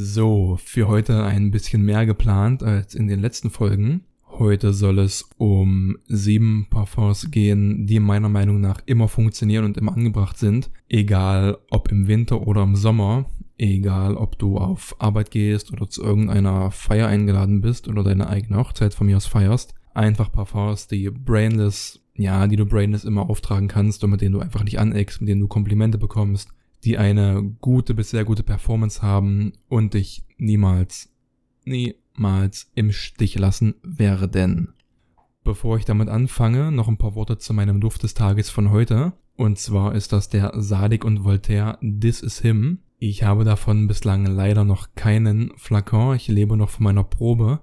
[0.00, 4.02] So, für heute ein bisschen mehr geplant als in den letzten Folgen.
[4.28, 9.96] Heute soll es um sieben Parfums gehen, die meiner Meinung nach immer funktionieren und immer
[9.96, 10.70] angebracht sind.
[10.88, 13.26] Egal ob im Winter oder im Sommer.
[13.56, 18.56] Egal ob du auf Arbeit gehst oder zu irgendeiner Feier eingeladen bist oder deine eigene
[18.56, 19.74] Hochzeit von mir aus feierst.
[19.94, 24.38] Einfach Parfums, die brainless, ja, die du brainless immer auftragen kannst und mit denen du
[24.38, 26.50] einfach nicht aneckst, mit denen du Komplimente bekommst
[26.84, 31.12] die eine gute bis sehr gute Performance haben und dich niemals,
[31.64, 34.74] niemals im Stich lassen werden.
[35.44, 39.12] Bevor ich damit anfange, noch ein paar Worte zu meinem Duft des Tages von heute.
[39.36, 42.80] Und zwar ist das der Sadik und Voltaire This Is Him.
[42.98, 46.16] Ich habe davon bislang leider noch keinen Flakon.
[46.16, 47.60] Ich lebe noch von meiner Probe.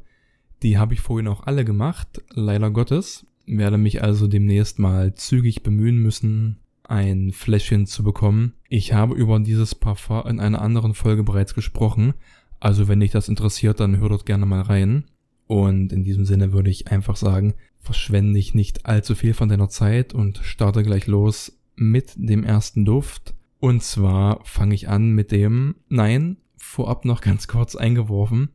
[0.64, 3.26] Die habe ich vorhin auch alle gemacht, leider Gottes.
[3.46, 8.54] Werde mich also demnächst mal zügig bemühen müssen, ein Fläschchen zu bekommen.
[8.70, 12.14] Ich habe über dieses Parfum in einer anderen Folge bereits gesprochen.
[12.60, 15.06] Also wenn dich das interessiert, dann hör dort gerne mal rein.
[15.48, 19.70] Und in diesem Sinne würde ich einfach sagen, verschwende ich nicht allzu viel von deiner
[19.70, 23.36] Zeit und starte gleich los mit dem ersten Duft.
[23.60, 28.50] Und zwar fange ich an mit dem, nein, vorab noch ganz kurz eingeworfen.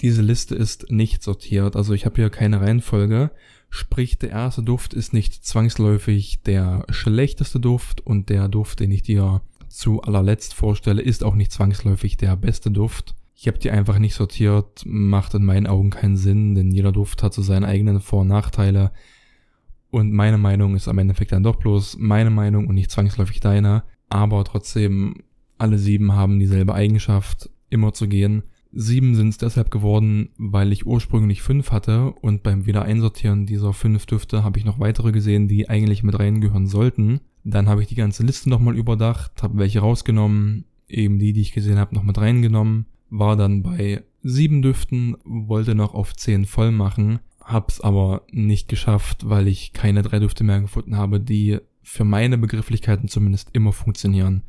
[0.00, 3.30] Diese Liste ist nicht sortiert, also ich habe hier keine Reihenfolge
[3.68, 9.02] Sprich, der erste Duft ist nicht zwangsläufig der schlechteste Duft und der Duft, den ich
[9.02, 13.14] dir zu allerletzt vorstelle, ist auch nicht zwangsläufig der beste Duft.
[13.34, 17.22] Ich habe die einfach nicht sortiert, macht in meinen Augen keinen Sinn, denn jeder Duft
[17.22, 18.92] hat so seine eigenen Vor- und Nachteile.
[19.90, 23.82] Und meine Meinung ist am Endeffekt dann doch bloß meine Meinung und nicht zwangsläufig deine.
[24.08, 25.22] Aber trotzdem,
[25.58, 28.42] alle sieben haben dieselbe Eigenschaft, immer zu gehen.
[28.72, 34.06] Sieben sind es deshalb geworden, weil ich ursprünglich fünf hatte und beim Wiedereinsortieren dieser fünf
[34.06, 37.20] Düfte habe ich noch weitere gesehen, die eigentlich mit reingehören sollten.
[37.44, 41.52] Dann habe ich die ganze Liste nochmal überdacht, habe welche rausgenommen, eben die, die ich
[41.52, 46.72] gesehen habe, noch mit reingenommen, war dann bei sieben Düften, wollte noch auf zehn voll
[46.72, 52.04] machen, hab's aber nicht geschafft, weil ich keine drei Düfte mehr gefunden habe, die für
[52.04, 54.42] meine Begrifflichkeiten zumindest immer funktionieren.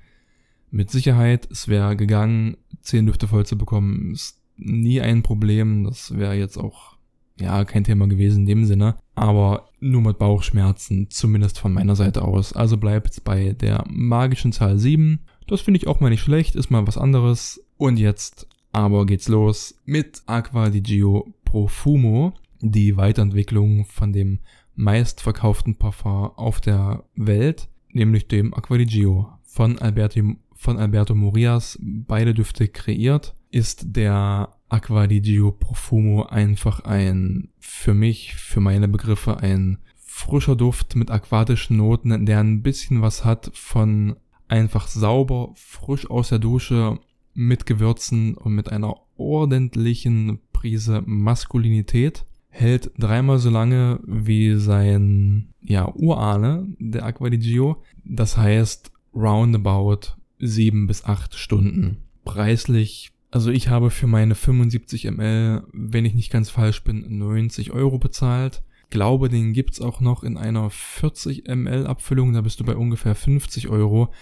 [0.69, 5.83] Mit Sicherheit, es wäre gegangen, zehn Düfte voll zu bekommen, ist nie ein Problem.
[5.83, 6.97] Das wäre jetzt auch,
[7.39, 8.97] ja, kein Thema gewesen in dem Sinne.
[9.15, 12.53] Aber nur mit Bauchschmerzen, zumindest von meiner Seite aus.
[12.53, 15.21] Also bleibt es bei der magischen Zahl 7.
[15.47, 17.63] Das finde ich auch mal nicht schlecht, ist mal was anderes.
[17.77, 24.39] Und jetzt aber geht's los mit Aqua di Gio Profumo, die Weiterentwicklung von dem
[24.75, 31.79] meistverkauften Parfum auf der Welt, nämlich dem Aqua di Gio von Alberto von Alberto Morias,
[31.81, 38.87] beide Düfte kreiert, ist der Aqua di Gio Profumo einfach ein, für mich, für meine
[38.87, 44.15] Begriffe, ein frischer Duft mit aquatischen Noten, der ein bisschen was hat von
[44.47, 46.99] einfach sauber, frisch aus der Dusche,
[47.33, 52.25] mit Gewürzen und mit einer ordentlichen Prise Maskulinität.
[52.49, 57.83] Hält dreimal so lange wie sein, ja, Urahne, der Aqua di Gio.
[58.03, 61.97] Das heißt, roundabout sieben bis acht Stunden.
[62.23, 67.71] Preislich, also ich habe für meine 75 ml, wenn ich nicht ganz falsch bin, 90
[67.71, 68.63] Euro bezahlt.
[68.89, 73.15] Glaube, den gibt's auch noch in einer 40 ml Abfüllung, da bist du bei ungefähr
[73.15, 74.13] 50 Euro.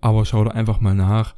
[0.00, 1.34] Aber schau da einfach mal nach.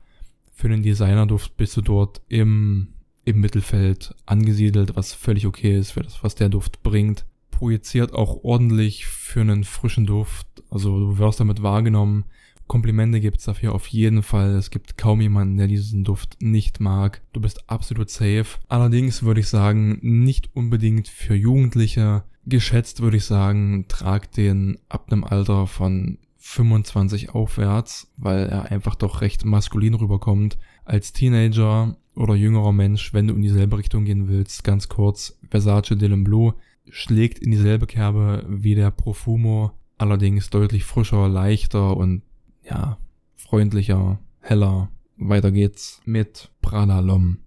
[0.53, 2.89] Für den Designerduft bist du dort im,
[3.25, 7.27] im Mittelfeld angesiedelt, was völlig okay ist für das, was der Duft bringt.
[7.51, 10.47] Projiziert auch ordentlich für einen frischen Duft.
[10.71, 12.25] Also du wirst damit wahrgenommen.
[12.66, 14.54] Komplimente gibt's dafür auf jeden Fall.
[14.54, 17.22] Es gibt kaum jemanden, der diesen Duft nicht mag.
[17.32, 18.59] Du bist absolut safe.
[18.69, 22.25] Allerdings würde ich sagen, nicht unbedingt für Jugendliche.
[22.44, 28.94] Geschätzt würde ich sagen, trag den ab einem Alter von 25 aufwärts, weil er einfach
[28.94, 30.59] doch recht maskulin rüberkommt.
[30.84, 35.97] Als Teenager oder jüngerer Mensch, wenn du in dieselbe Richtung gehen willst, ganz kurz, Versace
[35.97, 36.54] Dylan Blue
[36.88, 42.22] schlägt in dieselbe Kerbe wie der Profumo, allerdings deutlich frischer, leichter und
[42.69, 42.99] ja,
[43.37, 44.91] freundlicher, heller.
[45.16, 47.38] Weiter geht's mit Pradalom.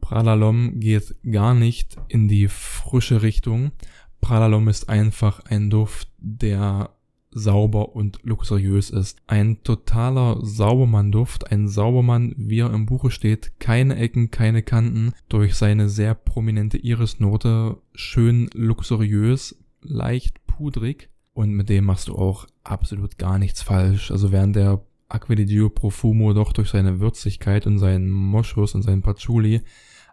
[0.00, 3.72] Pradalom geht gar nicht in die frische Richtung.
[4.20, 6.90] Pradalom ist einfach ein Duft, der
[7.30, 9.18] sauber und luxuriös ist.
[9.26, 15.54] Ein totaler Saubermann-Duft, ein Saubermann, wie er im Buche steht, keine Ecken, keine Kanten, durch
[15.54, 23.18] seine sehr prominente Irisnote schön luxuriös, leicht pudrig und mit dem machst du auch absolut
[23.18, 24.10] gar nichts falsch.
[24.10, 24.80] Also während der
[25.10, 29.60] Aquilidio Profumo doch durch seine Würzigkeit und seinen Moschus und seinen Patchouli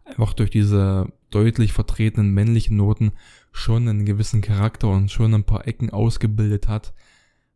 [0.04, 3.14] einfach durch diese deutlich vertretenen männlichen Noten
[3.54, 6.94] schon einen gewissen Charakter und schon ein paar Ecken ausgebildet hat,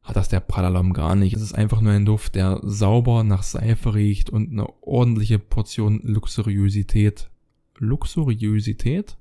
[0.01, 1.35] hat das der Pradalam gar nicht.
[1.35, 5.99] Es ist einfach nur ein Duft, der sauber nach Seife riecht und eine ordentliche Portion
[6.03, 7.29] Luxuriosität.
[7.79, 9.17] Luxuriosität?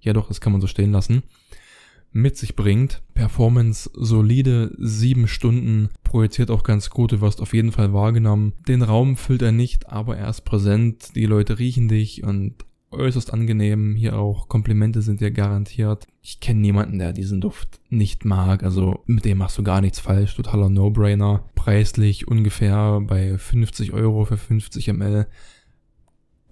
[0.00, 1.22] Ja doch, das kann man so stehen lassen
[2.12, 3.02] mit sich bringt.
[3.14, 8.52] Performance solide, sieben Stunden, projiziert auch ganz gut, du wirst auf jeden Fall wahrgenommen.
[8.68, 13.32] Den Raum füllt er nicht, aber er ist präsent, die Leute riechen dich und äußerst
[13.32, 13.96] angenehm.
[13.96, 16.06] Hier auch Komplimente sind dir garantiert.
[16.20, 18.62] Ich kenne niemanden, der diesen Duft nicht mag.
[18.62, 20.36] Also mit dem machst du gar nichts falsch.
[20.36, 21.44] Totaler No-Brainer.
[21.54, 25.26] Preislich ungefähr bei 50 Euro für 50 ml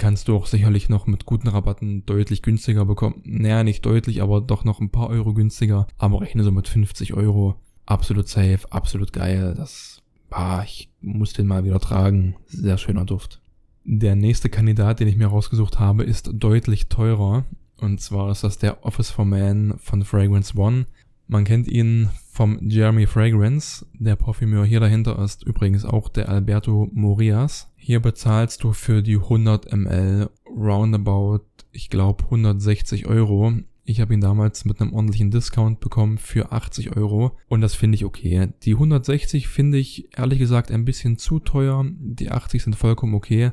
[0.01, 3.21] kannst du auch sicherlich noch mit guten Rabatten deutlich günstiger bekommen.
[3.25, 5.87] Naja, nicht deutlich, aber doch noch ein paar Euro günstiger.
[5.99, 7.57] Aber rechne so mit 50 Euro.
[7.85, 9.55] Absolut safe, absolut geil.
[9.55, 12.37] Das, ah, ich muss den mal wieder tragen.
[12.47, 13.43] Sehr schöner Duft.
[13.85, 17.45] Der nächste Kandidat, den ich mir rausgesucht habe, ist deutlich teurer.
[17.77, 20.87] Und zwar ist das der Office for Man von Fragrance One.
[21.29, 23.85] Man kennt ihn vom Jeremy Fragrance.
[23.93, 27.70] Der Parfümeur hier dahinter ist übrigens auch der Alberto Morias.
[27.83, 33.55] Hier bezahlst du für die 100 ml roundabout, ich glaube 160 Euro.
[33.85, 37.97] Ich habe ihn damals mit einem ordentlichen Discount bekommen für 80 Euro und das finde
[37.97, 38.49] ich okay.
[38.65, 41.87] Die 160 finde ich ehrlich gesagt ein bisschen zu teuer.
[41.89, 43.51] Die 80 sind vollkommen okay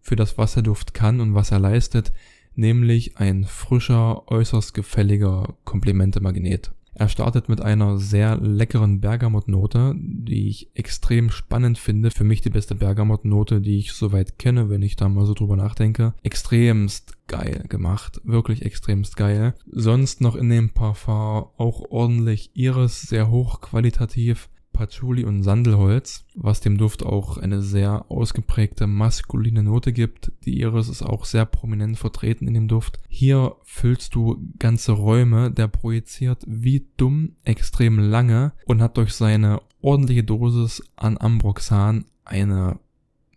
[0.00, 2.12] für das, was der Duft kann und was er leistet,
[2.56, 6.72] nämlich ein frischer, äußerst gefälliger Komplimente-Magnet.
[6.94, 12.10] Er startet mit einer sehr leckeren Bergamot-Note, die ich extrem spannend finde.
[12.10, 15.56] Für mich die beste Bergamot-Note, die ich soweit kenne, wenn ich da mal so drüber
[15.56, 16.14] nachdenke.
[16.22, 18.20] Extremst geil gemacht.
[18.24, 19.54] Wirklich extremst geil.
[19.70, 24.48] Sonst noch in dem Parfum auch ordentlich Iris, sehr hochqualitativ.
[24.80, 30.32] Patchouli und Sandelholz, was dem Duft auch eine sehr ausgeprägte maskuline Note gibt.
[30.46, 32.98] Die Iris ist auch sehr prominent vertreten in dem Duft.
[33.06, 39.60] Hier füllst du ganze Räume, der projiziert wie dumm extrem lange und hat durch seine
[39.82, 42.78] ordentliche Dosis an Ambroxan eine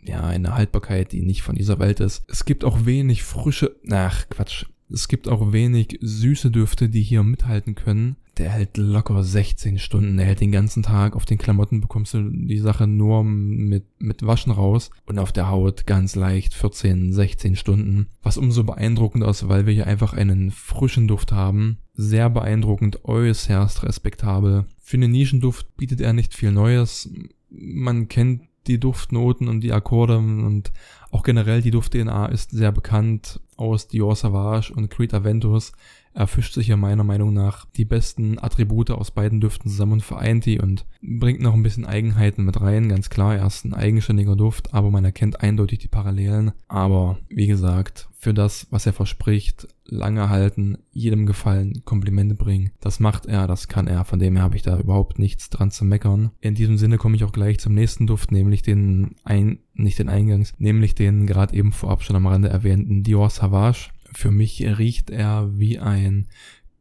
[0.01, 2.23] ja, eine Haltbarkeit, die nicht von dieser Welt ist.
[2.29, 7.23] Es gibt auch wenig frische, ach Quatsch, es gibt auch wenig süße Düfte, die hier
[7.23, 8.15] mithalten können.
[8.37, 10.17] Der hält locker 16 Stunden.
[10.17, 11.15] Der hält den ganzen Tag.
[11.15, 14.89] Auf den Klamotten bekommst du die Sache nur mit, mit Waschen raus.
[15.05, 18.07] Und auf der Haut ganz leicht 14, 16 Stunden.
[18.23, 21.77] Was umso beeindruckender ist, weil wir hier einfach einen frischen Duft haben.
[21.93, 24.65] Sehr beeindruckend, äußerst respektabel.
[24.79, 27.11] Für einen Nischenduft bietet er nicht viel Neues.
[27.49, 30.71] Man kennt die Duftnoten und die Akkorde und
[31.11, 35.73] auch generell die Duft-DNA ist sehr bekannt aus Dior Savage und Creed Aventus.
[36.13, 40.03] Er fischt sich hier meiner Meinung nach die besten Attribute aus beiden Düften zusammen und
[40.03, 42.89] vereint die und bringt noch ein bisschen Eigenheiten mit rein.
[42.89, 46.51] Ganz klar, er ist ein eigenständiger Duft, aber man erkennt eindeutig die Parallelen.
[46.67, 52.71] Aber wie gesagt, für das, was er verspricht, lange halten, jedem gefallen, Komplimente bringen.
[52.79, 54.05] Das macht er, das kann er.
[54.05, 56.31] Von dem her habe ich da überhaupt nichts dran zu meckern.
[56.39, 60.09] In diesem Sinne komme ich auch gleich zum nächsten Duft, nämlich den ein, nicht den
[60.09, 63.89] Eingangs, nämlich den gerade eben vorab schon am Rande erwähnten Dior Savage.
[64.13, 66.27] Für mich riecht er wie ein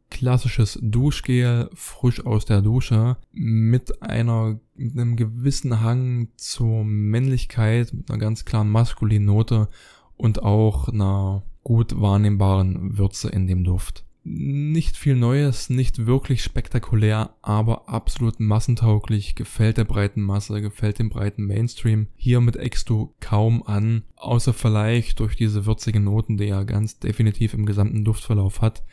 [0.09, 8.09] klassisches Duschgel, frisch aus der Dusche, mit einer, mit einem gewissen Hang zur Männlichkeit, mit
[8.09, 9.69] einer ganz klaren maskulinen Note
[10.15, 14.05] und auch einer gut wahrnehmbaren Würze in dem Duft.
[14.25, 21.09] Nicht viel Neues, nicht wirklich spektakulär, aber absolut massentauglich, gefällt der breiten Masse, gefällt dem
[21.09, 22.07] breiten Mainstream.
[22.15, 27.53] Hiermit eckst du kaum an, außer vielleicht durch diese würzigen Noten, die er ganz definitiv
[27.53, 28.83] im gesamten Duftverlauf hat,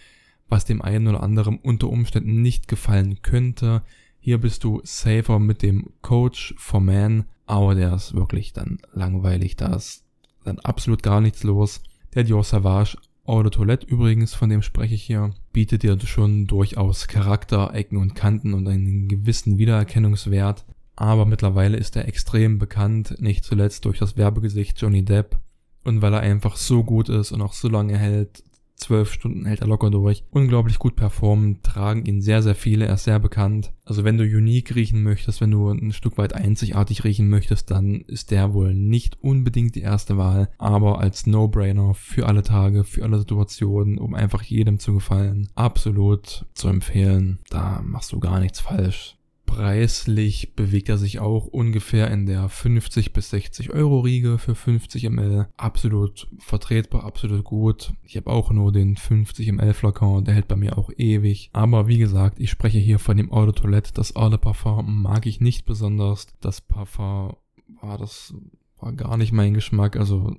[0.49, 3.82] was dem einen oder anderen unter Umständen nicht gefallen könnte.
[4.18, 9.54] Hier bist du safer mit dem Coach for Man, aber der ist wirklich dann langweilig,
[9.54, 10.04] da ist
[10.42, 11.84] dann absolut gar nichts los.
[12.14, 17.06] Der Dior Savage Eau Toilette übrigens, von dem spreche ich hier, bietet dir schon durchaus
[17.06, 20.64] Charakter, Ecken und Kanten und einen gewissen Wiedererkennungswert.
[20.96, 25.38] Aber mittlerweile ist er extrem bekannt, nicht zuletzt durch das Werbegesicht Johnny Depp.
[25.84, 28.42] Und weil er einfach so gut ist und auch so lange hält,
[28.80, 30.25] zwölf Stunden hält er locker durch.
[30.30, 33.72] Unglaublich gut performen, tragen ihn sehr, sehr viele, er ist sehr bekannt.
[33.84, 38.02] Also wenn du unique riechen möchtest, wenn du ein Stück weit einzigartig riechen möchtest, dann
[38.02, 43.04] ist der wohl nicht unbedingt die erste Wahl, aber als No-Brainer für alle Tage, für
[43.04, 47.38] alle Situationen, um einfach jedem zu gefallen, absolut zu empfehlen.
[47.50, 49.16] Da machst du gar nichts falsch.
[49.50, 55.11] Preislich bewegt er sich auch ungefähr in der 50 bis 60 Euro Riege für 50
[55.11, 55.49] ml.
[55.57, 57.92] Absolut vertretbar, absolut gut.
[58.04, 61.50] Ich habe auch nur den 50 ml Flakon, der hält bei mir auch ewig.
[61.52, 63.92] Aber wie gesagt, ich spreche hier von dem Eau de Toilette.
[63.92, 66.28] Das Eau de Parfum mag ich nicht besonders.
[66.40, 67.35] Das Parfum
[67.80, 68.33] war das
[68.78, 69.97] war gar nicht mein Geschmack.
[69.97, 70.37] Also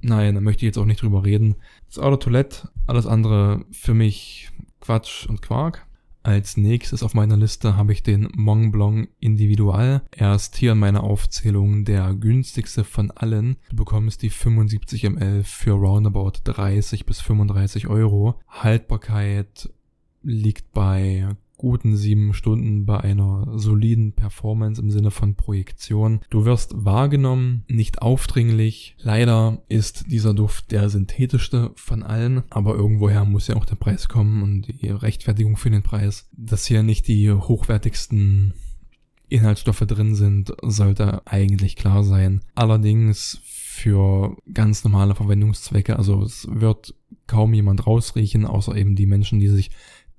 [0.00, 1.56] nein, da möchte ich jetzt auch nicht drüber reden.
[1.88, 4.50] Das Eau de Toilette, alles andere für mich
[4.80, 5.84] Quatsch und Quark.
[6.24, 10.02] Als nächstes auf meiner Liste habe ich den Mont Blanc Individual.
[10.12, 13.56] Er ist hier in meiner Aufzählung der günstigste von allen.
[13.70, 18.40] Du bekommst die 75 ml für roundabout 30 bis 35 Euro.
[18.48, 19.70] Haltbarkeit
[20.22, 21.28] liegt bei
[21.62, 26.20] guten sieben Stunden bei einer soliden Performance im Sinne von Projektion.
[26.28, 28.96] Du wirst wahrgenommen, nicht aufdringlich.
[28.98, 34.08] Leider ist dieser Duft der synthetischste von allen, aber irgendwoher muss ja auch der Preis
[34.08, 36.28] kommen und die Rechtfertigung für den Preis.
[36.32, 38.54] Dass hier nicht die hochwertigsten
[39.28, 42.40] Inhaltsstoffe drin sind, sollte eigentlich klar sein.
[42.56, 46.96] Allerdings für ganz normale Verwendungszwecke, also es wird
[47.28, 49.70] kaum jemand rausriechen, außer eben die Menschen, die sich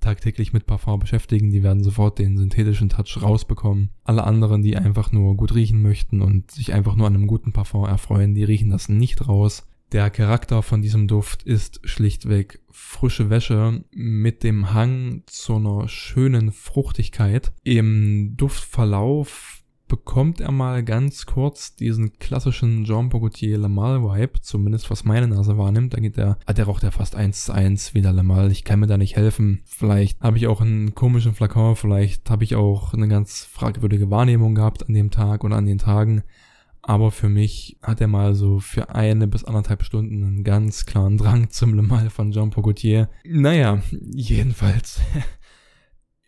[0.04, 3.90] tagtäglich mit Parfum beschäftigen, die werden sofort den synthetischen Touch rausbekommen.
[4.04, 7.52] Alle anderen, die einfach nur gut riechen möchten und sich einfach nur an einem guten
[7.52, 9.66] Parfum erfreuen, die riechen das nicht raus.
[9.92, 16.52] Der Charakter von diesem Duft ist schlichtweg frische Wäsche mit dem Hang zu einer schönen
[16.52, 17.52] Fruchtigkeit.
[17.62, 19.63] Im Duftverlauf
[19.94, 25.56] bekommt er mal ganz kurz diesen klassischen Jean Pogotier Lamal Vibe, zumindest was meine Nase
[25.56, 25.94] wahrnimmt.
[25.94, 28.50] Da geht der, ah, der raucht ja fast eins zu eins wie der Lamal.
[28.50, 29.60] Ich kann mir da nicht helfen.
[29.64, 34.56] Vielleicht habe ich auch einen komischen Flakon, vielleicht habe ich auch eine ganz fragwürdige Wahrnehmung
[34.56, 36.24] gehabt an dem Tag oder an den Tagen.
[36.82, 41.18] Aber für mich hat er mal so für eine bis anderthalb Stunden einen ganz klaren
[41.18, 43.08] Drang zum Lamal von Jean Pogotier.
[43.24, 43.80] Naja,
[44.12, 45.00] jedenfalls.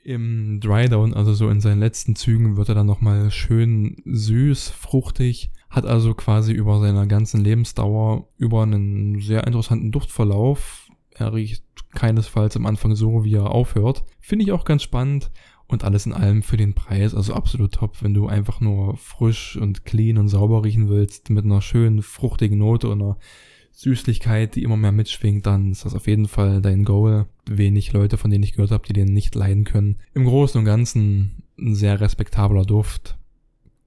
[0.07, 5.51] Im Drydown, also so in seinen letzten Zügen, wird er dann nochmal schön süß, fruchtig,
[5.69, 10.89] hat also quasi über seiner ganzen Lebensdauer über einen sehr interessanten Duftverlauf.
[11.11, 14.05] Er riecht keinesfalls am Anfang so, wie er aufhört.
[14.21, 15.33] Finde ich auch ganz spannend
[15.67, 19.57] und alles in allem für den Preis, also absolut top, wenn du einfach nur frisch
[19.57, 23.19] und clean und sauber riechen willst, mit einer schönen, fruchtigen Note und einer
[23.77, 27.27] Süßlichkeit, die immer mehr mitschwingt, dann ist das auf jeden Fall dein Goal.
[27.45, 29.99] Wenig Leute, von denen ich gehört habe, die den nicht leiden können.
[30.15, 33.19] Im Großen und Ganzen ein sehr respektabler Duft.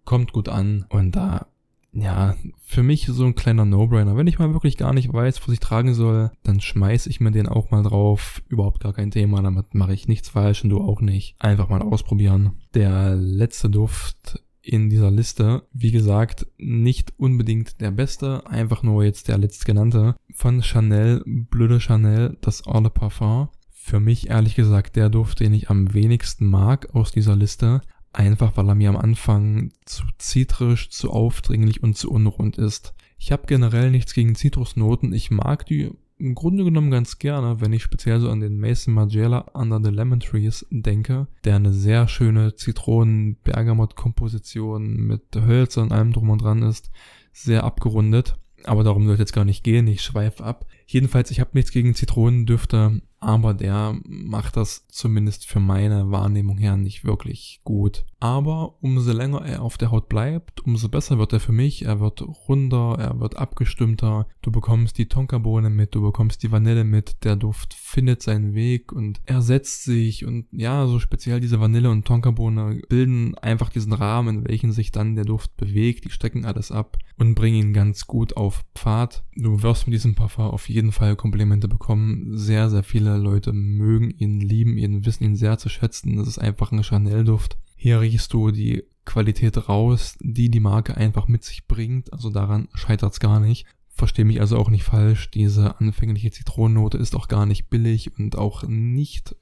[0.06, 1.48] Kommt gut an und da,
[1.92, 4.16] ja, für mich so ein kleiner No-Brainer.
[4.16, 7.32] Wenn ich mal wirklich gar nicht weiß, was ich tragen soll, dann schmeiß ich mir
[7.32, 8.44] den auch mal drauf.
[8.48, 11.36] Überhaupt gar kein Thema, damit mache ich nichts falsch und du auch nicht.
[11.40, 12.52] Einfach mal ausprobieren.
[12.76, 15.64] Der letzte Duft in dieser Liste.
[15.74, 20.16] Wie gesagt, nicht unbedingt der beste, einfach nur jetzt der letztgenannte.
[20.34, 23.50] Von Chanel, Bleu Chanel, das Eau de Parfum.
[23.72, 27.82] Für mich ehrlich gesagt der Duft, den ich am wenigsten mag aus dieser Liste.
[28.12, 32.94] Einfach weil er mir am Anfang zu zitrisch, zu aufdringlich und zu unrund ist.
[33.18, 35.14] Ich habe generell nichts gegen Zitrusnoten.
[35.14, 38.94] Ich mag die im Grunde genommen ganz gerne, wenn ich speziell so an den Mason
[38.94, 46.12] Margiela Under the Lemon Trees denke, der eine sehr schöne Zitronen-Bergamot-Komposition mit Hölzer und allem
[46.12, 46.92] drum und dran ist,
[47.32, 48.38] sehr abgerundet.
[48.66, 50.66] Aber darum soll es jetzt gar nicht gehen, ich schweife ab.
[50.86, 56.76] Jedenfalls, ich habe nichts gegen Zitronendüfte, aber der macht das zumindest für meine Wahrnehmung her
[56.76, 58.04] nicht wirklich gut.
[58.22, 61.86] Aber umso länger er auf der Haut bleibt, umso besser wird er für mich.
[61.86, 64.28] Er wird runder, er wird abgestimmter.
[64.42, 67.24] Du bekommst die Tonkabohne mit, du bekommst die Vanille mit.
[67.24, 70.26] Der Duft findet seinen Weg und ersetzt sich.
[70.26, 74.92] Und ja, so speziell diese Vanille und Tonkabohne bilden einfach diesen Rahmen, in welchen sich
[74.92, 76.04] dann der Duft bewegt.
[76.04, 79.24] Die stecken alles ab und bringen ihn ganz gut auf Pfad.
[79.36, 82.38] Du wirst mit diesem Parfum auf jeden Fall Komplimente bekommen.
[82.38, 86.20] Sehr, sehr viele Leute mögen ihn, lieben ihn, wissen ihn sehr zu schätzen.
[86.20, 91.30] Es ist einfach ein Chanel-Duft hier riechst du die Qualität raus, die die Marke einfach
[91.30, 92.12] mit sich bringt.
[92.12, 93.66] Also daran scheitert es gar nicht.
[93.88, 95.32] Verstehe mich also auch nicht falsch.
[95.32, 99.34] Diese anfängliche Zitronennote ist auch gar nicht billig und auch nicht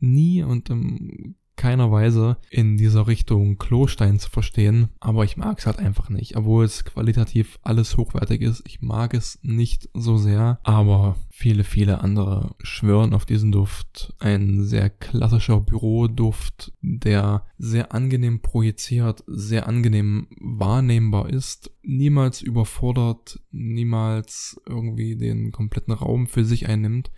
[0.00, 5.66] nie und im keiner Weise in dieser Richtung Klostein zu verstehen, aber ich mag es
[5.66, 6.36] halt einfach nicht.
[6.36, 12.00] Obwohl es qualitativ alles hochwertig ist, ich mag es nicht so sehr, aber viele, viele
[12.00, 14.14] andere schwören auf diesen Duft.
[14.18, 24.60] Ein sehr klassischer Büroduft, der sehr angenehm projiziert, sehr angenehm wahrnehmbar ist, niemals überfordert, niemals
[24.66, 27.10] irgendwie den kompletten Raum für sich einnimmt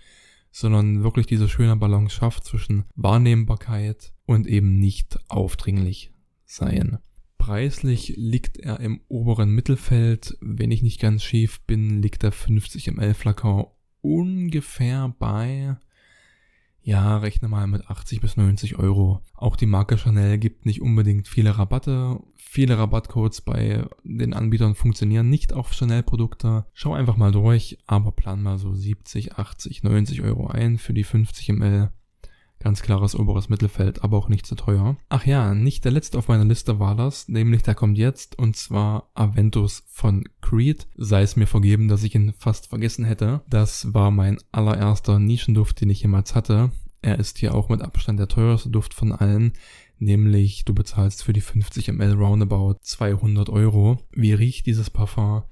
[0.57, 6.15] sondern wirklich diese schöne Balance schafft zwischen Wahrnehmbarkeit und eben nicht aufdringlich
[6.47, 6.97] sein.
[7.37, 10.39] Preislich liegt er im oberen Mittelfeld.
[10.41, 13.67] Wenn ich nicht ganz schief bin, liegt der 50 ml Flakon
[14.01, 15.77] ungefähr bei
[16.87, 19.21] ja, rechne mal mit 80 bis 90 Euro.
[19.35, 22.21] Auch die Marke Chanel gibt nicht unbedingt viele Rabatte.
[22.37, 26.65] Viele Rabattcodes bei den Anbietern funktionieren nicht auf Chanel-Produkte.
[26.75, 31.03] Schau einfach mal durch, aber plan mal so 70, 80, 90 Euro ein für die
[31.03, 31.91] 50 ml.
[32.59, 34.97] Ganz klares oberes Mittelfeld, aber auch nicht zu teuer.
[35.09, 38.57] Ach ja, nicht der letzte auf meiner Liste war das, nämlich der kommt jetzt und
[38.57, 40.87] zwar Aventus von Creed.
[40.97, 43.43] Sei es mir vergeben, dass ich ihn fast vergessen hätte.
[43.49, 46.71] Das war mein allererster Nischenduft, den ich jemals hatte.
[47.03, 49.53] Er ist hier auch mit Abstand der teuerste Duft von allen,
[49.99, 53.99] nämlich du bezahlst für die 50 ml roundabout 200 Euro.
[54.11, 55.45] Wie riecht dieses Parfum?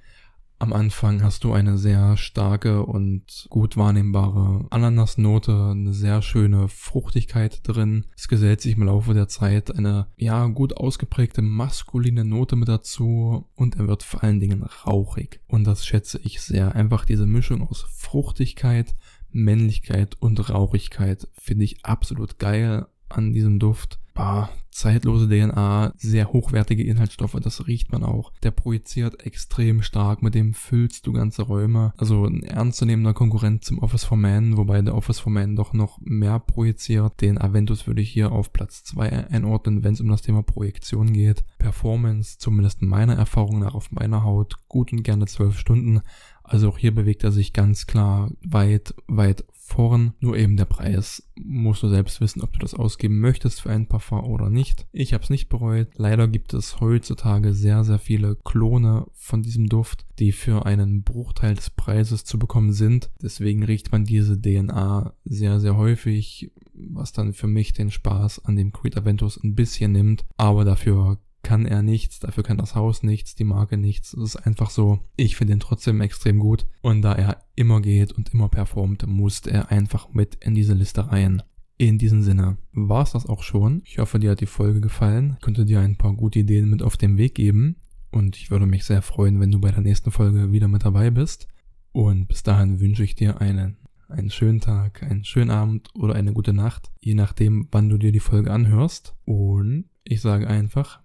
[0.57, 7.59] Am Anfang hast du eine sehr starke und gut wahrnehmbare Ananasnote, eine sehr schöne Fruchtigkeit
[7.67, 8.05] drin.
[8.15, 13.49] Es gesellt sich im Laufe der Zeit eine, ja, gut ausgeprägte maskuline Note mit dazu
[13.55, 15.41] und er wird vor allen Dingen rauchig.
[15.47, 16.73] Und das schätze ich sehr.
[16.73, 18.95] Einfach diese Mischung aus Fruchtigkeit,
[19.31, 23.99] Männlichkeit und Rauchigkeit finde ich absolut geil an diesem Duft.
[24.15, 28.31] Bah, zeitlose DNA, sehr hochwertige Inhaltsstoffe, das riecht man auch.
[28.43, 31.93] Der projiziert extrem stark, mit dem füllst du ganze Räume.
[31.97, 35.99] Also ein ernstzunehmender Konkurrent zum Office for Man, wobei der Office for Man doch noch
[36.01, 37.19] mehr projiziert.
[37.19, 41.11] Den Aventus würde ich hier auf Platz 2 einordnen, wenn es um das Thema Projektion
[41.11, 41.43] geht.
[41.57, 46.01] Performance, zumindest meiner Erfahrung nach auf meiner Haut, gut und gerne 12 Stunden.
[46.47, 50.13] Also auch hier bewegt er sich ganz klar weit, weit vorn.
[50.19, 51.23] Nur eben der Preis.
[51.35, 54.85] Musst du selbst wissen, ob du das ausgeben möchtest für ein Parfum oder nicht.
[54.91, 55.89] Ich habe es nicht bereut.
[55.95, 61.55] Leider gibt es heutzutage sehr, sehr viele Klone von diesem Duft, die für einen Bruchteil
[61.55, 63.09] des Preises zu bekommen sind.
[63.21, 68.55] Deswegen riecht man diese DNA sehr, sehr häufig, was dann für mich den Spaß an
[68.55, 70.25] dem Creed Aventus ein bisschen nimmt.
[70.37, 74.13] Aber dafür kann er nichts, dafür kann das Haus nichts, die Marke nichts.
[74.13, 74.99] Es ist einfach so.
[75.15, 76.65] Ich finde ihn trotzdem extrem gut.
[76.81, 81.11] Und da er immer geht und immer performt, muss er einfach mit in diese Liste
[81.11, 81.43] rein.
[81.77, 83.83] In diesem Sinne war es das auch schon.
[83.85, 85.35] Ich hoffe, dir hat die Folge gefallen.
[85.37, 87.75] Ich konnte dir ein paar gute Ideen mit auf den Weg geben.
[88.09, 91.11] Und ich würde mich sehr freuen, wenn du bei der nächsten Folge wieder mit dabei
[91.11, 91.47] bist.
[91.91, 93.77] Und bis dahin wünsche ich dir einen,
[94.09, 98.11] einen schönen Tag, einen schönen Abend oder eine gute Nacht, je nachdem, wann du dir
[98.11, 99.13] die Folge anhörst.
[99.25, 101.04] Und ich sage einfach,